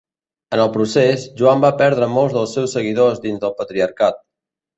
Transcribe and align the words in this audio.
En 0.55 0.61
el 0.61 0.69
procés, 0.77 1.25
Joan 1.41 1.61
va 1.65 1.71
perdre 1.81 2.07
molts 2.15 2.33
dels 2.39 2.57
seus 2.59 2.75
seguidors 2.79 3.23
dins 3.27 3.45
del 3.45 3.55
patriarcat. 3.61 4.21